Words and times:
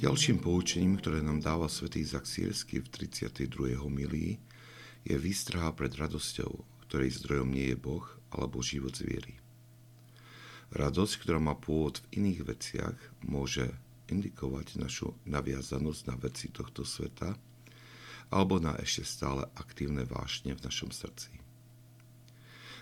Ďalším 0.00 0.40
poučením, 0.40 0.96
ktoré 0.96 1.20
nám 1.20 1.44
dáva 1.44 1.68
svätý 1.68 2.00
Zaksírsky 2.00 2.80
v 2.80 2.88
32. 2.88 3.76
homilii, 3.76 4.40
je 5.04 5.16
výstraha 5.20 5.76
pred 5.76 5.92
radosťou, 5.92 6.64
ktorej 6.88 7.20
zdrojom 7.20 7.52
nie 7.52 7.68
je 7.68 7.76
Boh 7.76 8.08
alebo 8.32 8.64
život 8.64 8.96
zviery. 8.96 9.36
Radosť, 10.72 11.20
ktorá 11.20 11.36
má 11.36 11.52
pôvod 11.52 12.00
v 12.00 12.16
iných 12.16 12.40
veciach, 12.48 12.96
môže 13.28 13.76
indikovať 14.08 14.80
našu 14.80 15.12
naviazanosť 15.28 16.02
na 16.08 16.16
veci 16.16 16.48
tohto 16.48 16.80
sveta 16.88 17.36
alebo 18.32 18.56
na 18.56 18.80
ešte 18.80 19.04
stále 19.04 19.52
aktívne 19.52 20.08
vášne 20.08 20.56
v 20.56 20.64
našom 20.64 20.96
srdci. 20.96 21.28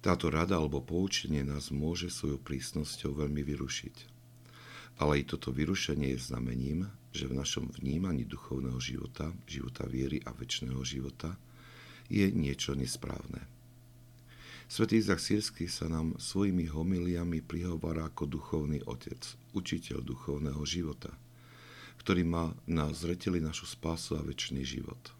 Táto 0.00 0.32
rada 0.32 0.56
alebo 0.56 0.80
poučenie 0.80 1.44
nás 1.44 1.68
môže 1.68 2.08
svojou 2.08 2.40
prísnosťou 2.40 3.20
veľmi 3.20 3.44
vyrušiť. 3.44 3.96
Ale 4.96 5.20
i 5.20 5.28
toto 5.28 5.52
vyrušenie 5.52 6.16
je 6.16 6.32
znamením, 6.32 6.88
že 7.12 7.28
v 7.28 7.36
našom 7.36 7.68
vnímaní 7.76 8.24
duchovného 8.24 8.80
života, 8.80 9.30
života 9.44 9.84
viery 9.84 10.24
a 10.24 10.32
väčšného 10.32 10.80
života 10.82 11.36
je 12.08 12.28
niečo 12.32 12.72
nesprávne. 12.72 13.44
Svetý 14.72 15.04
Izak 15.04 15.20
Sírsky 15.20 15.68
sa 15.68 15.84
nám 15.84 16.16
svojimi 16.16 16.64
homiliami 16.72 17.44
prihovára 17.44 18.08
ako 18.08 18.24
duchovný 18.24 18.80
otec, 18.88 19.20
učiteľ 19.52 20.00
duchovného 20.00 20.64
života, 20.64 21.12
ktorý 22.00 22.24
má 22.24 22.56
na 22.64 22.88
zreteli 22.96 23.36
našu 23.44 23.68
spásu 23.68 24.16
a 24.16 24.24
väčší 24.24 24.64
život. 24.64 25.12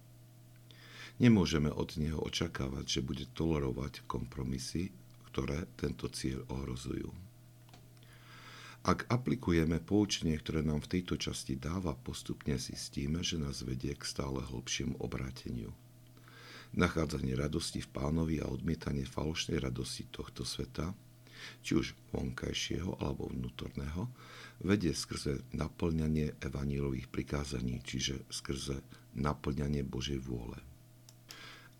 Nemôžeme 1.20 1.68
od 1.68 2.00
neho 2.00 2.16
očakávať, 2.24 2.98
že 2.98 3.00
bude 3.04 3.28
tolerovať 3.36 4.08
kompromisy, 4.08 4.88
ktoré 5.28 5.68
tento 5.76 6.08
cieľ 6.08 6.48
ohrozujú. 6.48 7.31
Ak 8.82 9.06
aplikujeme 9.14 9.78
poučenie, 9.78 10.34
ktoré 10.34 10.66
nám 10.66 10.82
v 10.82 10.98
tejto 10.98 11.14
časti 11.14 11.54
dáva, 11.54 11.94
postupne 11.94 12.58
zistíme, 12.58 13.22
že 13.22 13.38
nás 13.38 13.62
vedie 13.62 13.94
k 13.94 14.02
stále 14.02 14.42
hlbšiemu 14.42 14.98
obráteniu. 14.98 15.70
Nachádzanie 16.74 17.38
radosti 17.38 17.78
v 17.78 17.92
pánovi 17.94 18.42
a 18.42 18.50
odmietanie 18.50 19.06
falošnej 19.06 19.62
radosti 19.62 20.10
tohto 20.10 20.42
sveta, 20.42 20.90
či 21.62 21.78
už 21.78 21.94
vonkajšieho 22.10 22.98
alebo 22.98 23.30
vnútorného, 23.30 24.10
vedie 24.58 24.90
skrze 24.90 25.46
naplňanie 25.54 26.34
evanílových 26.42 27.06
prikázaní, 27.06 27.78
čiže 27.86 28.26
skrze 28.34 28.82
naplňanie 29.14 29.86
Božej 29.86 30.18
vôle. 30.18 30.58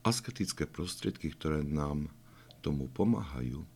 Asketické 0.07 0.71
prostriedky, 0.71 1.35
ktoré 1.35 1.67
nám 1.67 2.15
tomu 2.63 2.87
pomáhajú, 2.87 3.67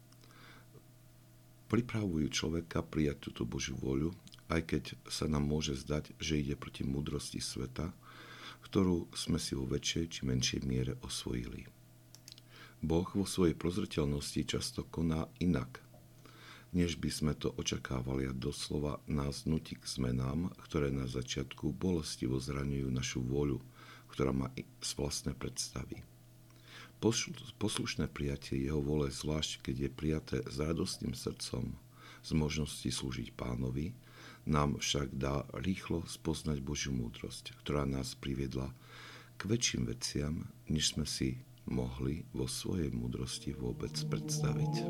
pripravujú 1.67 2.27
človeka 2.31 2.83
prijať 2.83 3.31
túto 3.31 3.43
Božiu 3.43 3.75
voľu, 3.79 4.15
aj 4.47 4.61
keď 4.67 4.85
sa 5.11 5.27
nám 5.27 5.47
môže 5.47 5.75
zdať, 5.75 6.15
že 6.23 6.39
ide 6.39 6.55
proti 6.55 6.87
múdrosti 6.87 7.43
sveta, 7.43 7.91
ktorú 8.67 9.11
sme 9.15 9.39
si 9.39 9.55
vo 9.55 9.67
väčšej 9.67 10.05
či 10.11 10.21
menšej 10.27 10.61
miere 10.67 10.95
osvojili. 11.03 11.67
Boh 12.83 13.09
vo 13.09 13.27
svojej 13.27 13.57
prozreteľnosti 13.59 14.41
často 14.47 14.87
koná 14.87 15.27
inak, 15.43 15.83
než 16.77 17.01
by 17.01 17.11
sme 17.11 17.33
to 17.33 17.55
očakávali 17.57 18.29
a 18.29 18.37
doslova 18.37 19.01
nás 19.09 19.49
nutí 19.49 19.81
k 19.81 19.87
zmenám, 19.87 20.53
ktoré 20.67 20.93
na 20.93 21.09
začiatku 21.09 21.73
bolestivo 21.73 22.37
zraňujú 22.37 22.89
našu 22.93 23.25
voľu, 23.25 23.63
ktorá 24.13 24.31
má 24.31 24.53
z 24.83 24.91
vlastné 24.95 25.33
predstavy. 25.33 26.16
Poslušné 27.61 28.09
prijatie 28.09 28.65
jeho 28.67 28.81
vole, 28.81 29.13
zvlášť 29.13 29.61
keď 29.69 29.77
je 29.77 29.91
prijaté 29.93 30.37
s 30.49 30.57
radostným 30.57 31.13
srdcom 31.13 31.77
z 32.27 32.31
možnosti 32.35 32.89
slúžiť 32.89 33.37
pánovi, 33.37 33.95
nám 34.47 34.79
však 34.79 35.15
dá 35.15 35.43
rýchlo 35.59 36.07
spoznať 36.07 36.63
Božiu 36.63 36.95
múdrosť, 36.95 37.55
ktorá 37.63 37.83
nás 37.83 38.15
priviedla 38.15 38.71
k 39.37 39.43
väčším 39.47 39.91
veciam, 39.91 40.49
než 40.71 40.95
sme 40.95 41.05
si 41.05 41.43
mohli 41.67 42.23
vo 42.31 42.47
svojej 42.47 42.95
múdrosti 42.95 43.53
vôbec 43.59 43.93
predstaviť. 44.07 44.87